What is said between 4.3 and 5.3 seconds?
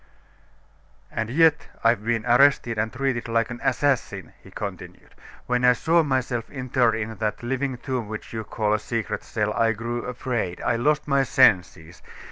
he continued.